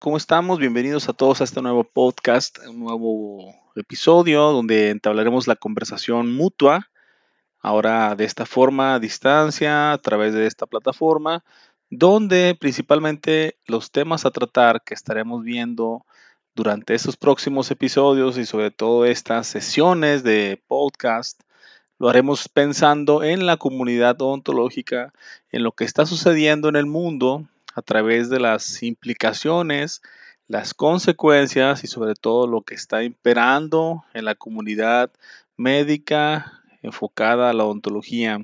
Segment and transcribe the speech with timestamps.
[0.00, 0.60] ¿Cómo estamos?
[0.60, 6.88] Bienvenidos a todos a este nuevo podcast, un nuevo episodio donde entablaremos la conversación mutua,
[7.58, 11.42] ahora de esta forma, a distancia, a través de esta plataforma,
[11.90, 16.06] donde principalmente los temas a tratar que estaremos viendo
[16.54, 21.40] durante estos próximos episodios y sobre todo estas sesiones de podcast,
[21.98, 25.12] lo haremos pensando en la comunidad ontológica,
[25.50, 30.02] en lo que está sucediendo en el mundo a través de las implicaciones,
[30.48, 35.12] las consecuencias y sobre todo lo que está imperando en la comunidad
[35.56, 38.40] médica enfocada a la ontología.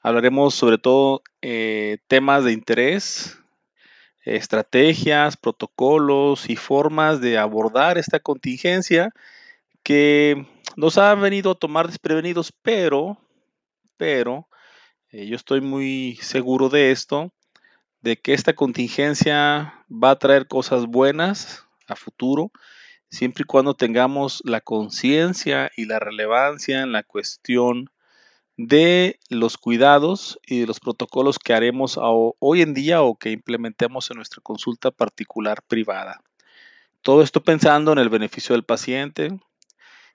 [0.00, 3.36] Hablaremos sobre todo eh, temas de interés,
[4.24, 9.12] estrategias, protocolos y formas de abordar esta contingencia
[9.82, 13.18] que nos ha venido a tomar desprevenidos, pero,
[13.96, 14.46] pero,
[15.10, 17.32] eh, yo estoy muy seguro de esto,
[18.02, 22.50] de que esta contingencia va a traer cosas buenas a futuro,
[23.10, 27.90] siempre y cuando tengamos la conciencia y la relevancia en la cuestión
[28.56, 34.10] de los cuidados y de los protocolos que haremos hoy en día o que implementemos
[34.10, 36.22] en nuestra consulta particular privada.
[37.02, 39.30] Todo esto pensando en el beneficio del paciente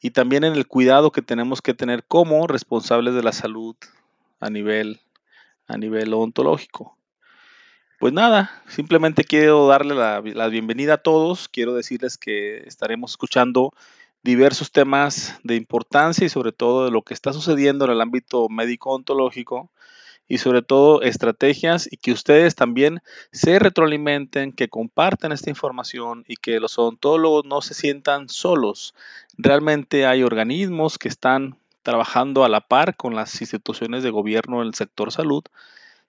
[0.00, 3.76] y también en el cuidado que tenemos que tener como responsables de la salud
[4.38, 5.00] a nivel,
[5.66, 6.96] a nivel ontológico.
[8.00, 11.48] Pues nada, simplemente quiero darle la, bienvenida a todos.
[11.48, 13.74] Quiero decirles que estaremos escuchando
[14.22, 18.48] diversos temas de importancia y sobre todo de lo que está sucediendo en el ámbito
[18.48, 19.70] médico-ontológico
[20.28, 26.36] y sobre todo estrategias y que ustedes también se retroalimenten, que compartan esta información y
[26.36, 28.94] que los odontólogos no se sientan solos.
[29.36, 34.68] Realmente hay organismos que están trabajando a la par con las instituciones de gobierno en
[34.68, 35.44] el sector salud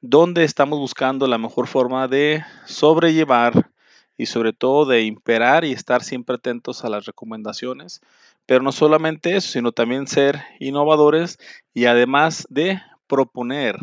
[0.00, 3.70] donde estamos buscando la mejor forma de sobrellevar
[4.16, 8.00] y sobre todo de imperar y estar siempre atentos a las recomendaciones.
[8.46, 11.38] Pero no solamente eso, sino también ser innovadores
[11.74, 13.78] y además de proponer.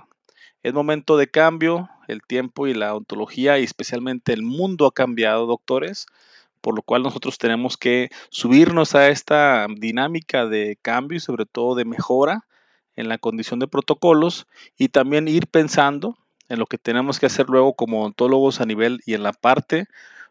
[0.64, 5.46] Es momento de cambio, el tiempo y la ontología y especialmente el mundo ha cambiado,
[5.46, 6.08] doctores,
[6.62, 11.76] por lo cual nosotros tenemos que subirnos a esta dinámica de cambio y sobre todo
[11.76, 12.46] de mejora
[12.96, 16.18] en la condición de protocolos y también ir pensando
[16.50, 19.88] en lo que tenemos que hacer luego como ontólogos a nivel y en la parte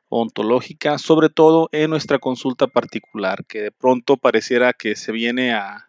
[0.09, 5.89] ontológica, sobre todo en nuestra consulta particular, que de pronto pareciera que se viene a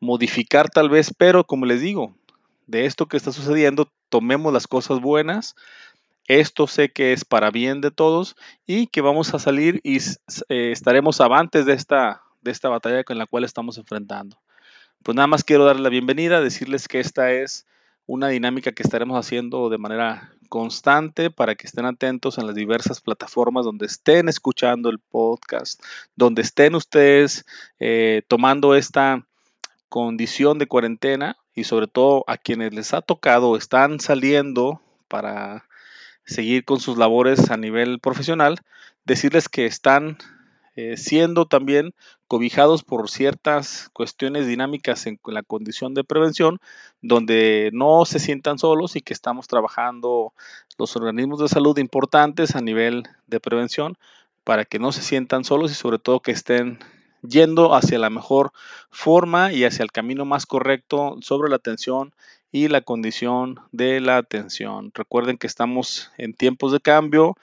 [0.00, 2.16] modificar tal vez, pero como les digo,
[2.66, 5.56] de esto que está sucediendo, tomemos las cosas buenas,
[6.26, 9.98] esto sé que es para bien de todos y que vamos a salir y
[10.48, 14.38] eh, estaremos avantes de esta, de esta batalla con la cual estamos enfrentando.
[15.02, 17.66] Pues nada más quiero darle la bienvenida, decirles que esta es
[18.04, 23.00] una dinámica que estaremos haciendo de manera constante para que estén atentos en las diversas
[23.00, 25.82] plataformas donde estén escuchando el podcast,
[26.16, 27.46] donde estén ustedes
[27.78, 29.26] eh, tomando esta
[29.88, 35.66] condición de cuarentena y sobre todo a quienes les ha tocado están saliendo para
[36.26, 38.58] seguir con sus labores a nivel profesional,
[39.06, 40.18] decirles que están
[40.76, 41.94] eh, siendo también
[42.28, 46.60] cobijados por ciertas cuestiones dinámicas en la condición de prevención,
[47.02, 50.32] donde no se sientan solos y que estamos trabajando
[50.78, 53.96] los organismos de salud importantes a nivel de prevención
[54.44, 56.78] para que no se sientan solos y sobre todo que estén
[57.22, 58.52] yendo hacia la mejor
[58.90, 62.14] forma y hacia el camino más correcto sobre la atención
[62.52, 64.90] y la condición de la atención.
[64.94, 67.36] Recuerden que estamos en tiempos de cambio,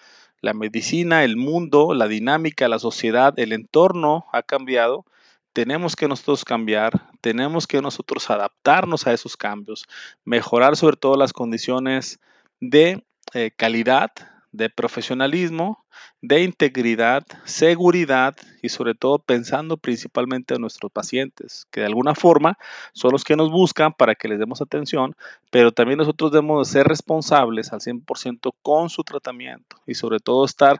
[0.47, 5.03] la medicina, el mundo, la dinámica, la sociedad, el entorno ha cambiado.
[5.51, 9.87] Tenemos que nosotros cambiar, tenemos que nosotros adaptarnos a esos cambios,
[10.23, 12.21] mejorar sobre todo las condiciones
[12.61, 13.03] de
[13.33, 14.11] eh, calidad,
[14.53, 15.85] de profesionalismo,
[16.21, 22.57] de integridad, seguridad y sobre todo pensando principalmente en nuestros pacientes, que de alguna forma
[22.93, 25.15] son los que nos buscan para que les demos atención,
[25.51, 30.79] pero también nosotros debemos ser responsables al 100% con su tratamiento y sobre todo estar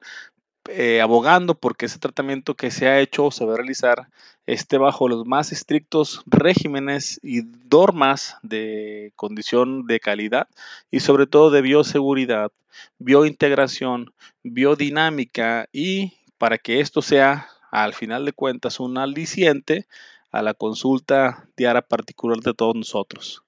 [0.69, 4.09] eh, abogando porque ese tratamiento que se ha hecho o se va a realizar
[4.45, 10.47] esté bajo los más estrictos regímenes y normas de condición de calidad
[10.89, 12.51] y sobre todo de bioseguridad,
[12.97, 19.87] biointegración, biodinámica y para que esto sea al final de cuentas un aliciente
[20.31, 23.43] a la consulta diaria particular de todos nosotros.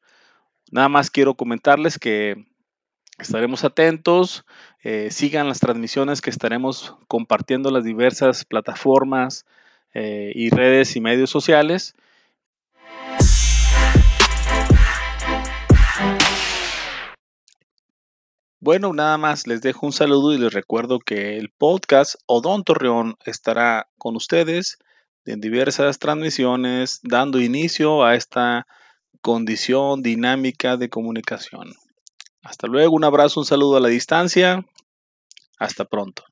[0.71, 2.45] Nada más quiero comentarles que
[3.19, 4.45] Estaremos atentos,
[4.81, 9.45] eh, sigan las transmisiones que estaremos compartiendo las diversas plataformas
[9.93, 11.95] eh, y redes y medios sociales.
[18.61, 23.17] Bueno, nada más les dejo un saludo y les recuerdo que el podcast Odón Torreón
[23.25, 24.77] estará con ustedes
[25.25, 28.65] en diversas transmisiones, dando inicio a esta
[29.21, 31.73] condición dinámica de comunicación.
[32.49, 34.65] Hasta luego, un abrazo, un saludo a la distancia.
[35.59, 36.23] Hasta pronto.